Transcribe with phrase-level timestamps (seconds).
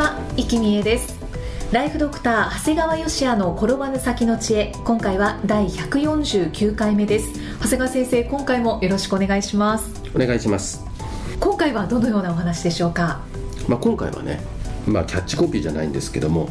[0.00, 1.20] は、生きみえです。
[1.72, 4.72] ライフドクター長谷川芳也の転ばぬ先の知恵。
[4.82, 7.28] 今回は第149回目です。
[7.58, 9.92] 長谷川先生今回もよろしくお願いします。
[10.14, 10.82] お願いします、
[11.38, 13.20] 今回はどのようなお話でしょうか？
[13.68, 14.40] まあ、今回はね、
[14.86, 16.48] まあ、キャッチコピーじゃないんですけども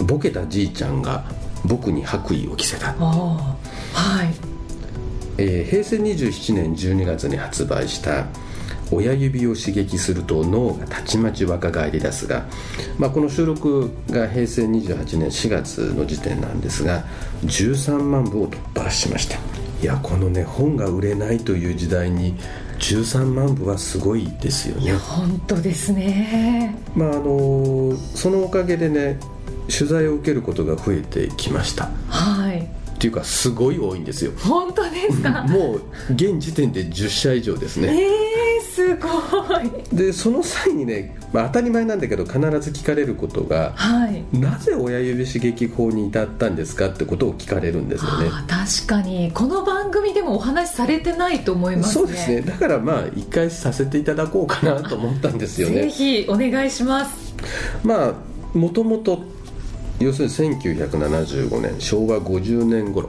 [0.00, 1.26] ボケたじいちゃんが
[1.64, 3.56] 僕に白衣を着せた、は
[4.24, 4.34] い。
[5.38, 8.26] えー平成27年12月に発売した
[8.94, 12.46] 「親指を刺激すると脳がたちまち若返り出すが」
[12.98, 17.04] まあ、この収録が平成28年4月の時点なんですが
[17.46, 19.36] 13万部を突破しました。
[19.82, 22.34] いやこのね本が売れないという時代に
[22.78, 24.92] 13万部はすごいですよね。
[24.94, 26.74] 本当ですね。
[26.94, 29.18] まああのそのおかげでね
[29.76, 31.90] 取材を受けることが増えてきました。
[32.08, 32.60] はい。
[32.94, 34.32] っていうかすごい多いんですよ。
[34.38, 35.42] 本当ですか？
[35.42, 35.82] もう
[36.14, 37.94] 現時点で10社以上ですえねー、
[38.84, 39.08] すご
[39.60, 39.96] い。
[39.96, 44.24] でその際にね、まあ、当たり前なんだけど必ず聞かれることがはい。
[44.38, 48.28] なぜ親指刺激法に至ったんですかってことを聞かれるんですよね。
[48.46, 49.32] 確かに。
[49.32, 51.94] この番組でもお話しされてないと思いますね。
[51.94, 52.40] そうですね。
[52.42, 57.34] だからまあ一回させていただこうかなと思ったんですよぜねひお願いします。
[57.82, 58.14] まあ
[58.56, 59.22] もともと
[60.00, 63.08] 要するに1975年昭和50年頃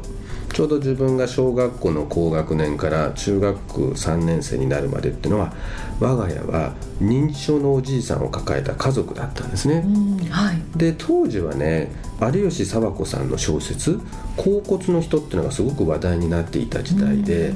[0.56, 5.54] ちょうど自分が小学校の高学年から中学3年生になるまでっていうのは
[6.00, 9.84] 我が家は認知症のおじいさんを抱えた家族だったんですね。
[9.86, 10.62] うんはい。
[10.78, 14.00] で当時はね有吉佐和子さんの小説
[14.38, 17.54] 「甲骨の人」っていうのがすごく話題になっていた時代で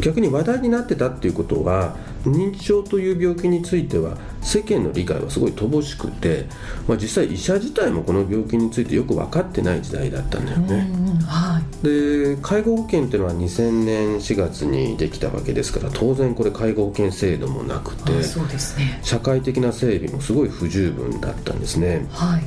[0.00, 1.94] 逆に話題になってたっていうことは
[2.24, 6.46] 認知症という病気については世間の理解はすごい乏しくて、
[6.88, 10.90] まあ、実際医者自体もこの病気についてよく分かってない時代だったんだよね。
[10.90, 22.06] うんはいで介護保険っていうのは2000年4月にできたわけですから当然これ介護保険制度もなくてあそうですね社会的な整備もすごい不十分だったんですね。
[22.10, 22.42] はい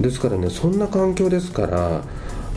[0.00, 2.02] ですからねそんな環境ですから、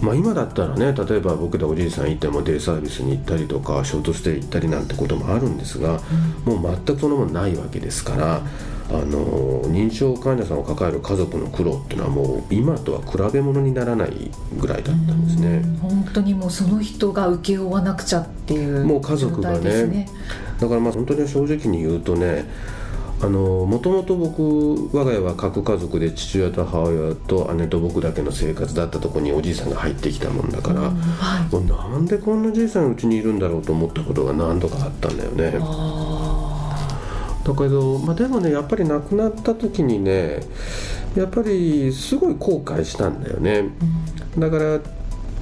[0.01, 5.99] まあ、今だったらね例えば僕でおじいさんいてもデイサービスに行ったりとかショートステイ行ったりなんてこともあるんですが、
[6.45, 8.41] もう全くそんなもんないわけですから。
[8.93, 15.47] あの認知症患者さんを抱える家族の苦労っていうのはもう今とは比べ物にならないぐらいだったんですね。
[15.57, 20.07] うん本当にもうその人が請け負わなくちゃっていうもう家族がね。
[20.59, 22.47] だからまあ本当に正直に言うとね
[23.23, 31.93] あのもともと僕我が家は核家族で父親と母親と姉と僕だけの生活だったところにおじいさんが入ってきたもんだから、うんはい。
[31.93, 35.57] なんでこんなじいさんうちにいるんだろうと思ったことが何度かあったんだよね。
[35.59, 36.02] あ
[37.43, 40.39] だけど、まあ、でもねやっぱり亡くなった時にね
[41.15, 43.65] やっぱりすごい後悔したんだよね、
[44.37, 44.79] だから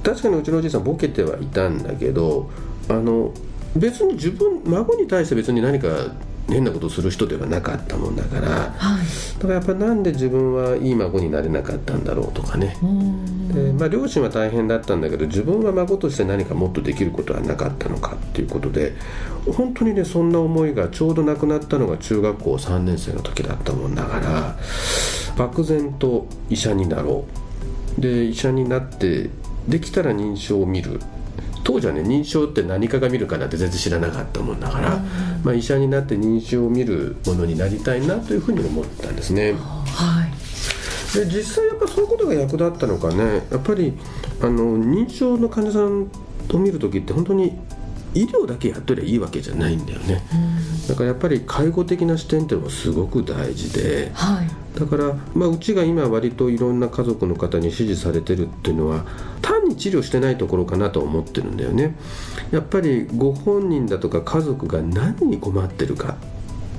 [0.02, 2.50] 確かにうちのおじいさんボケてはいたんだけど
[2.88, 3.32] あの
[3.76, 5.88] 別に自分孫に対して別に何か
[6.48, 8.48] 変なことをする人ではなかったもんだから。
[8.76, 9.40] はい。
[9.40, 18.94] からやっぱりなんで自分はいい孫になれなかったんだろうとかね、うんでまあ、両親は大変だったんだけど自分は孫として何かもっとできることはなかったのかっていうことで
[19.56, 24.56] 本当にねそんな思いがちょうど亡くなったのが中学校3年生の時だったもんだから
[25.36, 27.26] 漠然と医者になろ
[27.98, 28.00] う。
[28.00, 29.28] で医者になって
[29.68, 31.00] できたら認知症を見る。
[31.64, 35.00] 当時はね認知症って何かが見るかなんて全然知らなかったもんだから、
[35.44, 39.52] まあ、医者になって認知症を見るものになりたいなというふうに思ったんですね。
[39.52, 40.21] はい
[41.14, 43.46] で実際やっぱそういうことが役立ったのかね。
[43.50, 43.92] やっぱり
[44.40, 46.08] あの認知症の患者さん
[46.54, 47.58] を見る時って本当に
[48.14, 50.22] 医療だけやっとりゃいいわけじゃないんだよね。
[50.88, 54.10] だからやっぱり介護的な視点っていうのもすごく大事で。
[54.14, 54.48] はい。
[54.78, 59.04] だから、まあ、うちが今割といろんな家族の方に支持されてるっていうのは
[59.42, 61.94] 単に治療してないところかなと思ってるんだよね。
[62.50, 66.16] やっぱりご本人だとか家族が何に困ってるか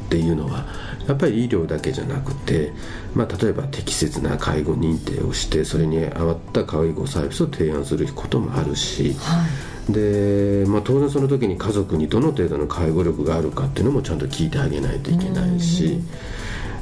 [0.06, 0.65] っていうのは
[1.07, 2.71] やっぱり医療だけじゃなくて、
[3.13, 9.45] まあ、例えば適切な介護認定をしてそれに合わった介護サービスを提案することもあるしは
[9.89, 9.91] い。
[9.91, 16.00] で、まあ、当然その時に家族にどの程度の介護力があるかっていうのもちゃんと聞いてあげないといけないし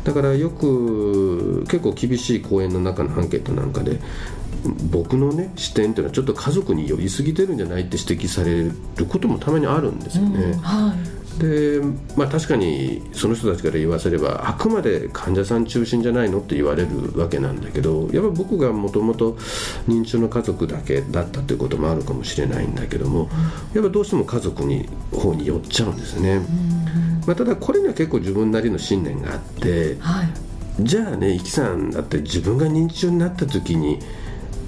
[0.03, 3.99] だからよく結構厳しい講演の中のアンケートなんかで
[4.91, 8.71] 僕のね視点っていうのはちょっと家族に寄りすぎてるんじゃないって指摘される
[9.07, 10.39] こともたまにあるんですよね。
[10.43, 10.59] うん。
[10.59, 11.81] はいで
[12.15, 19.33] まあ確かにその人たちから言わせればあくまで患者さん中心じゃないのって言われるわけなんだけどやっぱ僕がもともと
[19.87, 23.29] 認知症の家族だけだったということもあるかもしれないんだけども
[23.73, 26.41] やっぱどうしても家族に方に寄っちゃうんですね、
[27.25, 30.29] まあ、ただこれには結構自分なりの信念があってはい。
[30.79, 33.99] じゃあね、イキさんだって自分が認知症になった時に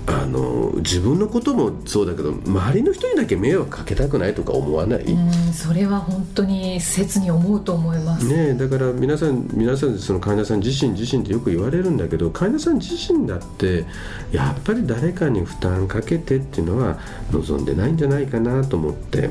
[0.06, 13.86] あの自分のこともそうだけど周りの人にだけ迷惑かけたくないとか思わない、うんそれは本当に切に思うと思います、ねえだから皆さん皆さんその患者さん自身自身ってよく言われるんだけど患者さん自身だって
[14.32, 16.98] やっぱり誰かに負担かけてっていうのは
[17.32, 19.30] 望んでないんじゃないかなと思って。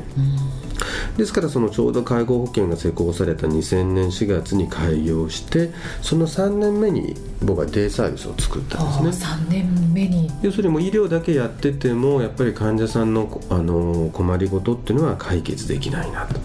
[1.17, 5.71] ですからそのちょうど介護保険が施行された2000年4月に開業して
[6.01, 9.25] その3年目に僕はデイサービスを作ったんですね。
[9.27, 10.31] 3年目に。
[10.41, 16.35] 要するにもう医療だけやっててもやっぱり患者さんのあの困りごとっていうのは解決できないなと。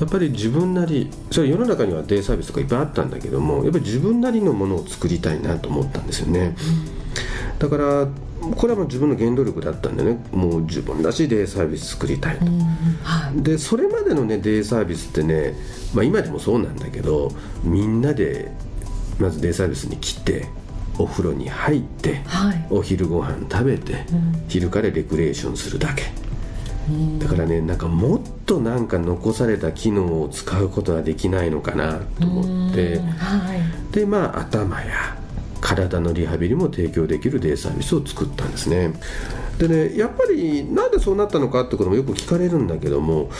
[0.00, 6.56] やっぱり自分なりそれ世の中にはデイサービスとかいっぱいあったんだけどもやっぱり自分なりのものを作りたいなと思ったんですよね、
[7.58, 8.08] だから
[8.56, 10.24] これはもう自分の原動力だったんでね。
[10.32, 12.44] もう自分らしいデイサービス作りたいと、
[13.02, 13.42] はい。
[13.42, 15.54] でそれまでのねデイサービスってね、
[15.94, 17.32] まあ、今でもそうなんだけど
[17.62, 18.50] みんなで
[19.18, 20.48] まずデイサービスに来て
[20.98, 22.66] お風呂に入ってはい。
[22.70, 24.04] お昼ご飯食べて、
[24.48, 26.04] 昼からレクレーションするだけ、
[27.18, 32.98] だからねなんかもっとなんか残された機能を使うことはできないのかなと思って。
[32.98, 33.54] は
[33.90, 33.94] い。
[33.94, 35.16] でまあ頭や
[35.64, 38.92] 体のリハビリも提供できるデイサービスを作ったんですね。
[39.58, 43.30] でねやっぱりなんでそうなったのかってこともよく聞かれるんだけども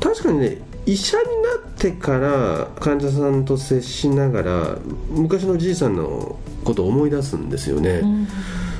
[0.00, 4.78] 確かにね医者になってから患者さんと接しながら
[5.10, 8.02] 昔のじいさんのことを思い出すんですよね、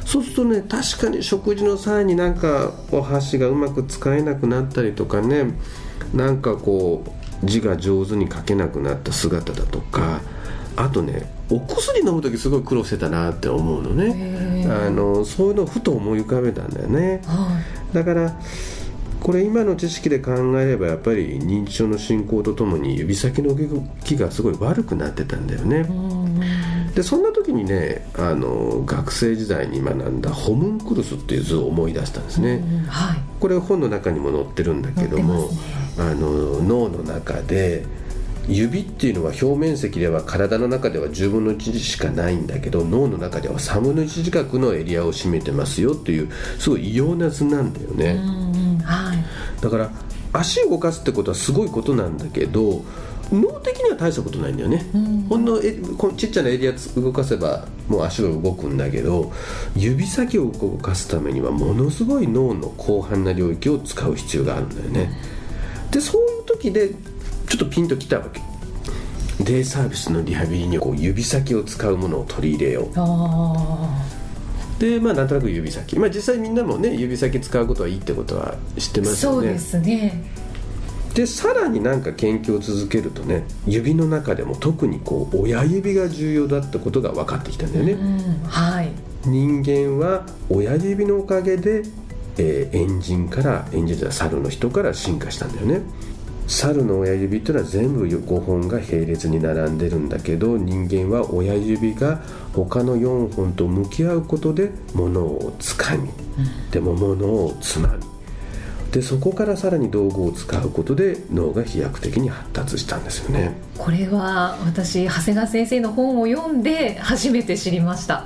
[0.05, 5.55] そうするとね確かに食事の際になんかお箸がうまく使えなくなったりとかね
[6.15, 7.05] なんかこ
[7.43, 10.21] う字が上手に書けなくなった姿だとか
[10.77, 14.67] あとねお薬飲む時すごい苦労してたなって思うのね。
[14.71, 17.23] あのそういうのをふと思い浮かべたんだよね。
[17.25, 17.61] は
[17.93, 18.39] だから
[19.21, 25.89] これ今の知識で考えればやっぱり認知症の進行とともに指先の動きがすごい悪くなってたんだよね、
[26.95, 33.19] でそんな時にねあの学生時代に学んだホムンクルスっていう図を思い出したんですね、うんはい。
[33.41, 35.57] これ本の中にも載ってるんだけども、載って
[35.99, 37.87] あの脳の中で
[38.49, 48.17] 指っていうのは表面積では体の中では10分の1しかないんだけど脳の中では3分の1近くのエリアを占めてますよっていうすごい異様な図なんだよね、
[48.83, 49.63] はい。
[49.63, 49.91] だから
[50.33, 52.83] 足を動かすってことはすごいことなんだけど
[53.31, 54.87] 脳的には大したことないんだよね、
[55.29, 59.31] ほんのえこのちっちゃなエリア動かせばもう足は動くんだけど
[59.77, 65.13] 指先を動かすためにはものすごい脳の広範な領域を使う必要があるんだよね。
[65.91, 66.95] でそういう時で
[67.49, 68.41] ちょっとピンときたわけ。
[69.43, 72.93] デイサービスのリハビリにこう指先を使うものを取り入れよう。
[72.97, 74.05] あ
[74.79, 75.99] でまあなんとなく指先。
[75.99, 79.37] まあ実際みんなもね指先使うことはいいってことは知ってあますよね。
[79.37, 80.25] そうですね。
[81.15, 88.91] でさらになんか研究を続けるとね指の中でも特にこう親指が重要だってことが分かってきたんだよね、うんはい。
[89.25, 91.83] 人間は親指のおかげで、
[92.37, 95.81] えーエンジンからエンジンじゃ猿の人から進化したんだよね
[96.49, 102.23] 猿の親指っていうのは全部5本が並列に並んでるんだけど人間は親指が
[102.55, 106.09] 他の4本と向き合うことで物をつかみ、
[106.71, 108.03] でも物をつまみ。
[108.91, 113.53] でそこからさらに道具を使うことで脳が飛躍的に発達したんですよね。
[113.77, 118.25] これは私長谷川先生の本を読んで初めて知りました。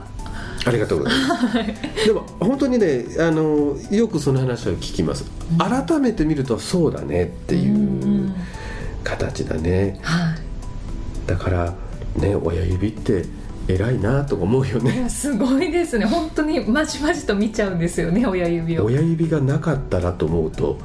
[0.65, 2.07] ありがとうございます。
[2.07, 5.25] でも本当にねあのよくその話は聞きます。
[5.59, 7.82] 改めて見るとそうだねっていう
[9.03, 9.99] 形だね。
[10.03, 10.39] はい
[11.27, 11.75] だから
[12.17, 13.25] ね親指って
[13.69, 15.03] 偉いなとか思うよいね。
[15.03, 20.79] やすごいですね本当にまじまじと見ちゃうんですよね親指を親指がなかったらと思うと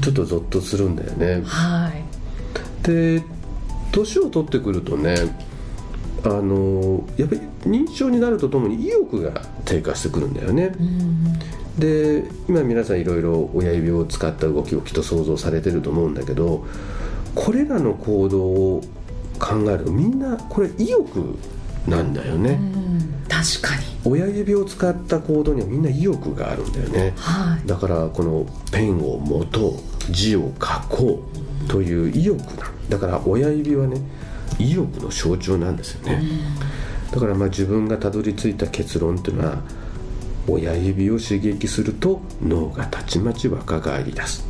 [0.00, 1.42] ちょっとゾッとするんだよね。
[1.44, 2.02] はい
[2.86, 3.22] で
[3.92, 5.16] 年を取ってくるとね
[6.24, 7.40] あのやっぱり
[7.70, 10.72] 認知症になるとともに意欲が低下してくるんだよね。
[10.78, 11.38] うん
[11.78, 16.66] で今皆さんいろいろ親指を使った動きをきっと想像されてると思うんだけど
[17.34, 18.82] これらの行動を
[19.38, 21.38] 考えるとみんなこれ意欲
[21.86, 23.24] なんだようね、ん。
[23.28, 23.86] 確かに。
[24.04, 27.12] 親指を使った行動にはみんな意欲があるんだよね。
[27.16, 27.66] はい。
[27.66, 29.72] だからこのペンを持とう
[30.10, 31.22] 字を書こ
[31.64, 34.00] うという意欲だだから親指はね
[34.58, 36.22] 意欲の象徴なんですよね、
[37.12, 39.58] だからまあ自分がたどり着いた結論っていうのは
[40.48, 44.44] 親指を刺激すると脳がたちまち若返り出す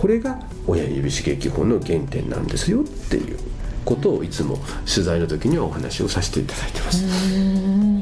[0.00, 3.38] これが親指刺激法の原点なんですよっていう
[3.84, 4.56] ことをいつも
[4.90, 7.04] 取材の時にはお話をさせていただいてます。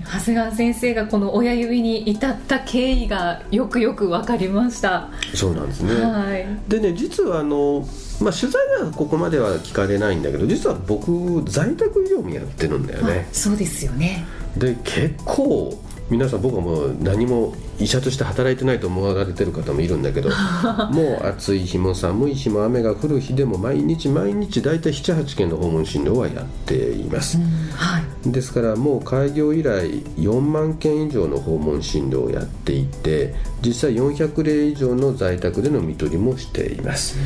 [0.05, 5.11] 長谷川先生がこの親指に至った経緯がよくよく分かりました。
[5.35, 7.85] そうなんですね、はい、でね実はあの
[8.21, 13.28] まあ、取材ではここまでは聞かれないんだけど実は僕在宅医療もやってるんだよね。
[13.33, 14.25] そうですよね。
[14.57, 15.76] で結構
[16.11, 20.31] 皆さん僕はもう何も医者として働いてないと思われてる方もいるんだけど
[20.91, 27.45] もう暑い日も寒い日も雨が降る日でも毎日毎日大体78件の訪問診療はやっています、うん
[27.77, 37.17] はい、ですからもう開業以来4万件以上の訪問診療をやっていて実際400例以上の在宅での看取りもしています。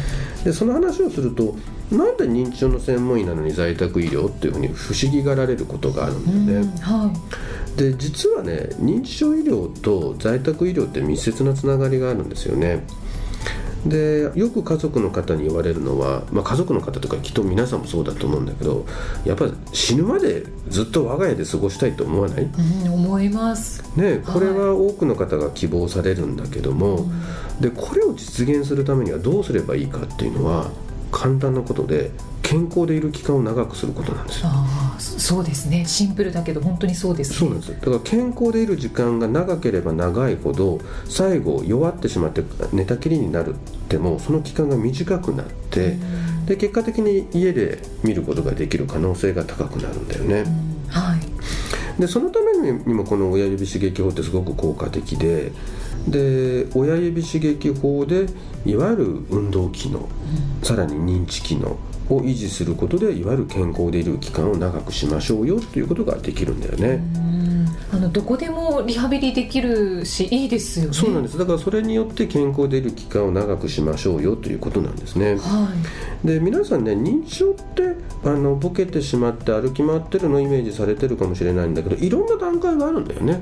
[0.45, 1.55] でその話をすると
[1.91, 12.85] なんで認知症の専門医なのに在宅医療っていうふうに不思議がられることがあるんだよね、はいで実はね認知症医療と在宅医療って密接なつながりがあるんですよね。
[13.87, 18.87] でよく家族の方に言われるのは、まあ、家族の方とかきっと皆さんもそうだと思うんだけど
[19.25, 23.83] やっぱり死ぬまでずっと我が家で過ごしたいと思わない、うん、思います。
[23.97, 27.01] ねこれは多くの方が希望されるんだけども、は
[27.59, 30.71] い、でこれを実現するためにはどうすればいいかっていうのは
[31.11, 32.13] 簡単なことで
[32.43, 34.49] 健康でいる期間を長くすることなんですよ。
[34.51, 35.85] あそうですね。
[35.87, 42.43] シンプルだけど本当にそうです、ね、そうなんですだから健康でいる時間が長ければ長いほど最後弱ってしまって
[42.73, 45.97] 寝たきりになるってもその期間が短くなって
[46.47, 50.45] で結果的に家で見ることができる可能性が高くなるんだよね、
[50.89, 52.01] はい。
[52.01, 55.53] でそのためにもこの親指刺激法ってすごく効果的で
[56.09, 58.27] で親指刺激法で
[58.65, 60.09] いわゆる運動機能、うん、
[60.65, 61.77] さらに認知機能
[62.09, 67.03] を維持することでいわゆる健康でいる期間を長くしましょうよということができるんだよね。
[67.93, 70.93] あのどこでもリハビリできるしいいですよね。
[70.95, 71.39] そうなんです。
[71.39, 75.69] だからそれによって健康でいる期間を長くしましょうよということなんですね、は
[76.25, 77.95] い、で皆さんね認知症って
[78.25, 83.41] あのボケてしまって歩き回ってるのをイメージされてるかもしれないんだけどいろんな段階があるんだよね、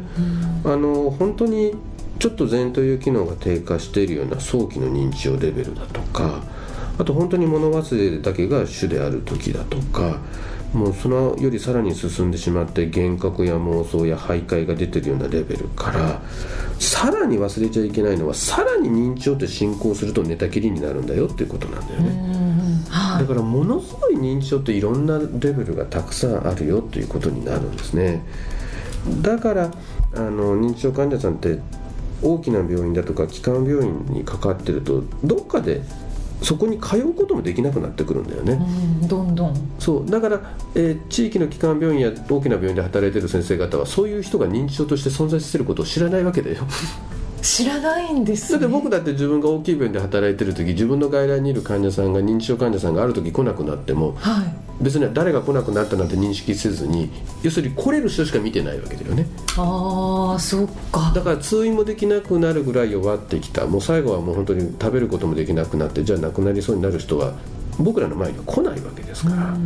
[0.64, 1.74] あの本当に
[2.18, 6.42] ちょっと前頭葉機能が低下しているような早期の認知症レベルだとか
[7.00, 10.18] あと本当に物忘れだけが主である時だとか
[10.74, 16.20] もうそのよりさらに進んでしまって幻覚や妄想や徘徊が出てるようなレベルから
[16.78, 22.84] さらに忘れちゃいけないのはさらに認知症って進行すると寝たきりになるんだよっていうことなんだよね、
[23.18, 28.22] だからものすごい認知症っていろんなレベルがたくさんあるよということになるんですね。
[29.22, 29.70] だから
[30.14, 31.58] あの認知症患者さんって
[32.22, 35.82] 大きな病院だとか基幹病院にかかってるとどっかで
[36.42, 38.52] そこに通うこともできなくなってくるんだよね、
[39.00, 39.72] うん、どんどん。
[39.78, 40.40] そうだから、
[40.74, 46.66] えー、地域の基幹病院や大きな病院で働いてる先生方はそういう人が認知症として存在していることを知らないわけだよ
[47.42, 57.10] 知らないんです、ね、だって僕だって自分が大きい病院で働いてる時自分の外来にいる患者さんが認知症患者さんがある時来なくなっても、はい、別に誰が来なくなったなんて認識せずに
[57.42, 59.26] 要するに来れる人しか見てないわけだよね。
[59.56, 61.12] ああそっか。
[61.14, 63.66] だから通院もできなくなるぐらい弱ってきた。
[63.66, 67.34] もう最後はもう本当に食べることもできなくなってじゃあ亡くなりそうになる人は
[67.78, 69.56] 僕らの前には来ないわけですから。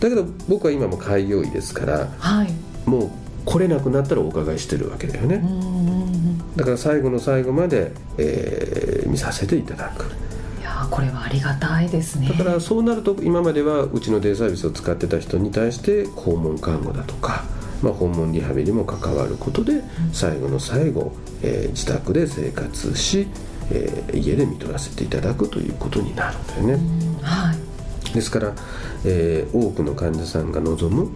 [0.00, 2.52] だけど僕は今も開業医ですから、はい、
[2.86, 3.10] もう
[3.44, 5.42] 来れなくなったらお伺いしてるわけだよね
[6.56, 10.04] だから最後の最後まで、えー、見させていただく。
[10.60, 12.28] いやこれはありがたいですね。
[12.28, 17.44] だからそうなると今まではうちのデイサービスを使ってた人に対して訪問看護だとか、
[17.82, 19.82] まあ、訪問リハビリも関わることで、
[20.12, 23.28] 最後の最後、えー、自宅で生活し、
[23.70, 27.54] えー、家で見取らせていただくということになるんだよね、は
[28.10, 28.52] い、ですから、
[29.04, 31.10] えー、多くの患者さんが望む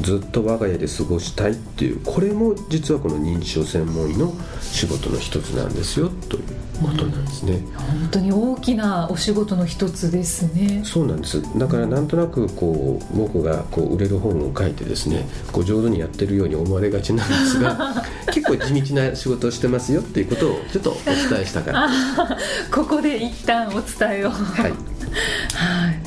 [0.00, 6.44] ずっと我が家で過ごしたいっていうこれも実はこの認知症専門医の仕事の一つなんですよという
[6.80, 10.82] ことなんですね、本当に大きなお仕事の一つですね。
[10.82, 11.42] そうなんです。
[11.58, 21.90] だからなんとなくこう僕がこう売れる本を書いてですねこう上手にやってるように思われがちなんですが 結構地道な仕事をしてますよっていうことをちょっとお伝えしたから
[22.72, 24.30] ここで一旦お伝えを。
[24.30, 24.72] はい。
[25.52, 25.99] はい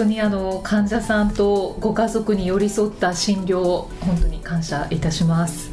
[0.00, 5.70] 当にあの患者さんとご家族に寄り添った診療本当に感謝いたします。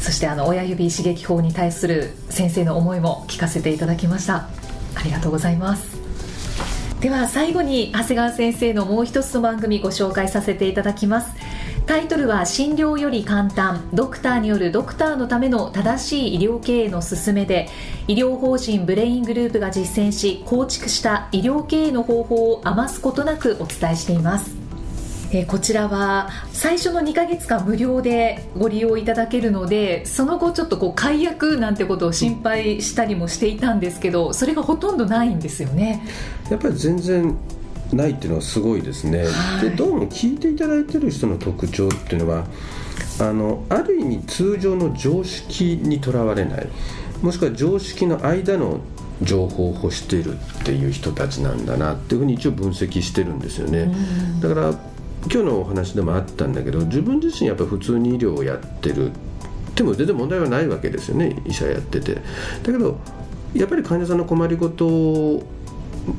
[0.00, 4.48] そしてあの親指刺激法に対する先生の思いも聞かせていただきました。
[4.94, 5.98] ありがとうございます。
[7.00, 11.32] では最後に長谷川先生のもう一つの番組ご紹介させていただきます。
[11.88, 13.88] タイトルは診療より簡単。
[13.94, 17.70] ドクターによるドクターのための正しい医療経営の勧めで
[18.08, 24.54] 医療法人ブレイングループが実践し構築した医療経営の方法を余すことなくお伝えしています。
[25.32, 36.06] え、こちらは最初の2か月間無料でご利用いただけるのでその後ちょっとこう解約なんてことを心配したりもしていたんですけどそれがほとんどないんですよね。
[36.50, 37.34] やっぱり全然
[37.92, 42.46] ないっていうのはすごいですね、はい、でどうも聞いていただいてる人の特徴っていうのは
[43.20, 46.68] あのある意味通常の常識にとらわれない。
[47.22, 48.80] もしくは常識の間の
[49.22, 53.92] 情報を欲しているっていう人たちなんだなっていうふうに一応分析してるんですよね。
[54.40, 54.70] だから
[55.22, 59.10] 今日のお話でもあったんだけど自分自身やっぱ普通に医療をやってる
[59.74, 62.14] でも全然問題はないわけですよね医者やってて。
[62.14, 62.20] だ
[62.64, 62.98] けど
[63.54, 65.42] やっぱり患者さんの困りごとを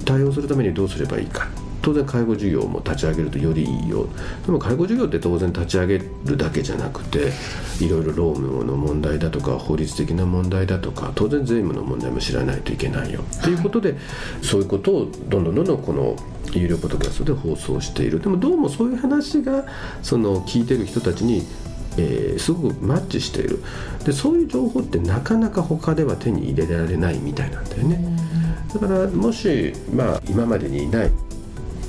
[0.04, 1.48] 対応するためにどうすればいいか
[1.82, 4.08] 当然介護事業も立ち上げるとよりいいよ。
[4.46, 7.32] でも介護事業って当然立ち上げるだけじゃなくて
[7.80, 13.22] いろいろ労務の問題だとか法律的な問題だとか当然税務の問題も知らないといけないよ。
[13.44, 13.96] ということで、
[14.42, 16.16] そういうことをどんどんどんどんこの
[16.54, 18.20] 有料ポッドキャストで放送している。
[18.20, 19.66] でもどうもそういう話が
[20.02, 21.46] その聞いてる人たちに
[21.98, 23.62] えー、すごくマッチしている。
[24.06, 28.00] でそういう情報ってなかなか他では手に入れられないみたいなんだよね。
[28.74, 31.12] だからもし、まあ、今までにいない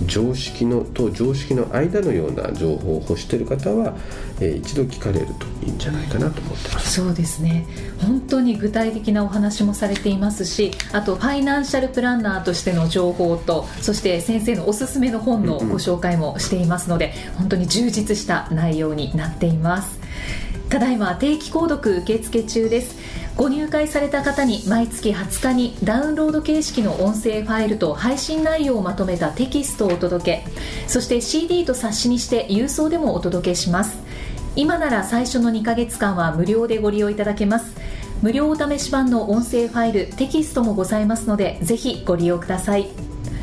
[0.07, 3.97] 常識のと常識の間のような情報を欲している方は、
[4.41, 6.93] えー、一度聞かれるといいんじゃないかなと思ってます。
[6.93, 7.67] そうですね。
[8.01, 20.01] 本当に具体的なお話もされていますしあとファイナンシャルプランナーとしての情報とそして先生のおすすめの本のご紹介もしていますので、うんうん、本当に充実した内容になっています
[20.71, 22.97] ただいま定期購読受付中です。
[23.37, 30.45] ご入会された方に毎月20日にダウンロード形式の音声ファイルと配信内容をまとめたテキストをお届け。
[30.87, 33.99] そして CD と冊子にして郵送でもお届けします。
[34.55, 37.75] 今なら最初の2ヶ月間は無料でご利用いただけます。
[38.23, 43.10] 無料お試し版の音声ファイルテキストもございますのでぜひご利用ください。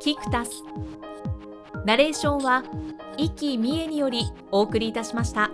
[0.00, 0.64] キクタス
[1.84, 2.64] ナレーションは
[3.18, 5.50] 生きみえによりお送りいたしました。